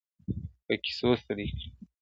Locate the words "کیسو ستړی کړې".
0.83-1.67